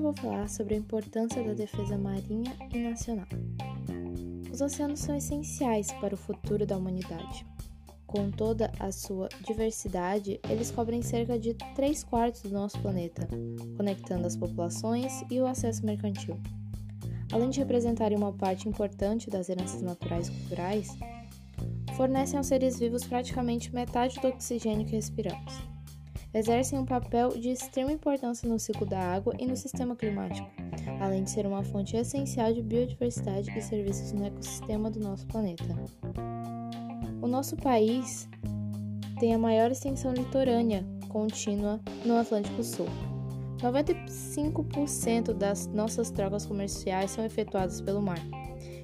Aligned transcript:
vou 0.00 0.14
falar 0.14 0.48
sobre 0.48 0.74
a 0.74 0.78
importância 0.78 1.42
da 1.44 1.52
defesa 1.52 1.98
marinha 1.98 2.56
e 2.72 2.78
nacional. 2.78 3.26
Os 4.50 4.60
oceanos 4.60 5.00
são 5.00 5.14
essenciais 5.14 5.92
para 6.00 6.14
o 6.14 6.16
futuro 6.16 6.64
da 6.64 6.76
humanidade. 6.76 7.46
Com 8.06 8.30
toda 8.30 8.72
a 8.80 8.90
sua 8.90 9.28
diversidade, 9.46 10.40
eles 10.48 10.70
cobrem 10.70 11.02
cerca 11.02 11.38
de 11.38 11.52
3 11.74 12.02
quartos 12.04 12.42
do 12.42 12.50
nosso 12.50 12.80
planeta, 12.80 13.28
conectando 13.76 14.26
as 14.26 14.36
populações 14.36 15.22
e 15.30 15.38
o 15.40 15.46
acesso 15.46 15.84
mercantil. 15.84 16.40
Além 17.30 17.50
de 17.50 17.58
representarem 17.58 18.16
uma 18.16 18.32
parte 18.32 18.68
importante 18.68 19.28
das 19.28 19.48
heranças 19.48 19.82
naturais 19.82 20.28
e 20.28 20.30
culturais, 20.30 20.96
fornecem 21.96 22.38
aos 22.38 22.46
seres 22.46 22.78
vivos 22.78 23.04
praticamente 23.04 23.74
metade 23.74 24.18
do 24.20 24.28
oxigênio 24.28 24.86
que 24.86 24.96
respiramos. 24.96 25.73
Exercem 26.34 26.80
um 26.80 26.84
papel 26.84 27.28
de 27.28 27.50
extrema 27.50 27.92
importância 27.92 28.48
no 28.48 28.58
ciclo 28.58 28.84
da 28.84 28.98
água 28.98 29.32
e 29.38 29.46
no 29.46 29.56
sistema 29.56 29.94
climático, 29.94 30.50
além 31.00 31.22
de 31.22 31.30
ser 31.30 31.46
uma 31.46 31.62
fonte 31.62 31.96
essencial 31.96 32.52
de 32.52 32.60
biodiversidade 32.60 33.56
e 33.56 33.62
serviços 33.62 34.10
no 34.10 34.26
ecossistema 34.26 34.90
do 34.90 34.98
nosso 34.98 35.24
planeta. 35.28 35.64
O 37.22 37.28
nosso 37.28 37.54
país 37.54 38.28
tem 39.20 39.32
a 39.32 39.38
maior 39.38 39.70
extensão 39.70 40.12
litorânea 40.12 40.84
contínua 41.08 41.80
no 42.04 42.16
Atlântico 42.16 42.64
Sul. 42.64 42.86
95% 43.58 45.32
das 45.32 45.68
nossas 45.68 46.10
trocas 46.10 46.44
comerciais 46.44 47.12
são 47.12 47.24
efetuadas 47.24 47.80
pelo 47.80 48.02
mar 48.02 48.18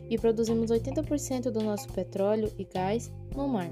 e 0.09 0.17
produzimos 0.17 0.71
80% 0.71 1.51
do 1.51 1.65
nosso 1.65 1.89
petróleo 1.93 2.51
e 2.57 2.65
gás 2.65 3.13
no 3.35 3.49
mar. 3.49 3.71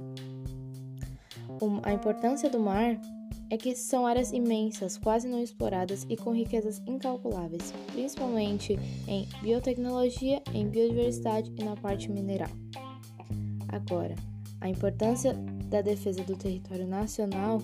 A 1.84 1.92
importância 1.92 2.50
do 2.50 2.58
mar 2.58 2.98
é 3.50 3.56
que 3.56 3.74
são 3.74 4.06
áreas 4.06 4.32
imensas, 4.32 4.98
quase 4.98 5.26
não 5.26 5.42
exploradas 5.42 6.06
e 6.08 6.16
com 6.16 6.32
riquezas 6.32 6.82
incalculáveis, 6.86 7.72
principalmente 7.92 8.78
em 9.06 9.26
biotecnologia, 9.42 10.42
em 10.52 10.68
biodiversidade 10.68 11.52
e 11.56 11.64
na 11.64 11.76
parte 11.76 12.10
mineral. 12.10 12.50
Agora, 13.68 14.14
a 14.60 14.68
importância 14.68 15.34
da 15.66 15.80
defesa 15.80 16.22
do 16.24 16.36
território 16.36 16.86
nacional, 16.86 17.62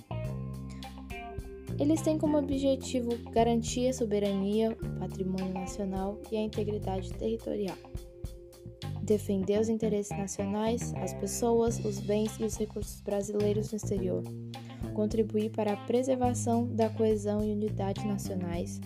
eles 1.79 2.01
têm 2.03 2.19
como 2.19 2.39
objetivo 2.39 3.17
garantir 3.31 3.89
a 3.89 3.93
soberania, 3.93 4.71
o 4.71 4.99
patrimônio 4.99 5.53
nacional 5.53 6.21
e 6.31 6.37
a 6.37 6.41
integridade 6.41 7.13
territorial. 7.15 7.77
Defender 9.03 9.61
os 9.61 9.69
interesses 9.69 10.17
nacionais, 10.17 10.95
as 10.95 11.13
pessoas, 11.15 11.79
os 11.85 12.01
bens 12.01 12.39
e 12.39 12.45
os 12.45 12.57
recursos 12.57 13.01
brasileiros 13.01 13.71
no 13.71 13.77
exterior. 13.77 14.23
Contribuir 14.93 15.51
para 15.51 15.73
a 15.73 15.77
preservação 15.77 16.67
da 16.67 16.89
coesão 16.89 17.45
e 17.45 17.53
unidade 17.53 18.07
nacionais. 18.07 18.81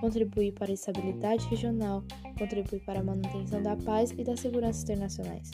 Contribuir 0.00 0.52
para 0.52 0.70
a 0.70 0.74
estabilidade 0.74 1.46
regional. 1.48 2.02
Contribuir 2.38 2.80
para 2.84 3.00
a 3.00 3.04
manutenção 3.04 3.62
da 3.62 3.76
paz 3.76 4.10
e 4.10 4.24
da 4.24 4.36
segurança 4.36 4.82
internacionais 4.82 5.50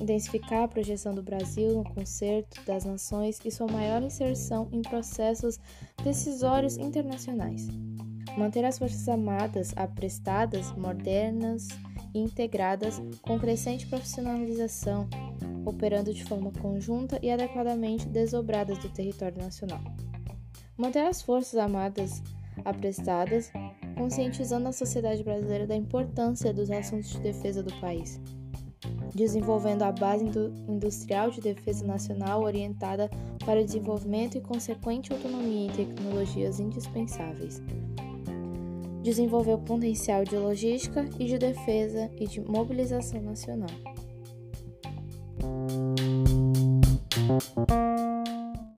intensificar 0.00 0.64
a 0.64 0.68
projeção 0.68 1.14
do 1.14 1.22
Brasil 1.22 1.72
no 1.72 1.84
concerto 1.84 2.60
das 2.66 2.84
nações 2.84 3.40
e 3.44 3.50
sua 3.50 3.66
maior 3.66 4.02
inserção 4.02 4.68
em 4.70 4.82
processos 4.82 5.58
decisórios 6.02 6.76
internacionais. 6.76 7.66
Manter 8.36 8.64
as 8.64 8.78
Forças 8.78 9.08
Armadas 9.08 9.72
aprestadas, 9.76 10.72
modernas 10.72 11.68
e 12.14 12.20
integradas 12.20 13.02
com 13.22 13.38
crescente 13.38 13.86
profissionalização, 13.86 15.08
operando 15.64 16.14
de 16.14 16.24
forma 16.24 16.52
conjunta 16.52 17.18
e 17.22 17.30
adequadamente 17.30 18.06
desobradas 18.06 18.78
do 18.78 18.88
território 18.88 19.38
nacional. 19.38 19.80
Manter 20.76 21.06
as 21.06 21.20
Forças 21.20 21.58
Armadas 21.58 22.22
aprestadas, 22.64 23.50
conscientizando 23.96 24.68
a 24.68 24.72
sociedade 24.72 25.24
brasileira 25.24 25.66
da 25.66 25.76
importância 25.76 26.52
dos 26.52 26.70
assuntos 26.70 27.10
de 27.10 27.20
defesa 27.20 27.62
do 27.62 27.74
país 27.80 28.20
desenvolvendo 29.14 29.82
a 29.82 29.92
base 29.92 30.24
industrial 30.68 31.30
de 31.30 31.40
defesa 31.40 31.86
nacional 31.86 32.42
orientada 32.42 33.08
para 33.44 33.60
o 33.60 33.64
desenvolvimento 33.64 34.36
e 34.36 34.40
consequente 34.40 35.12
autonomia 35.12 35.66
em 35.66 35.70
tecnologias 35.70 36.58
indispensáveis. 36.58 37.62
Desenvolver 39.04 39.52
o 39.52 39.58
potencial 39.58 40.24
de 40.24 40.34
logística 40.34 41.04
e 41.20 41.26
de 41.26 41.36
defesa 41.36 42.10
e 42.18 42.26
de 42.26 42.40
mobilização 42.40 43.20
nacional. 43.20 43.68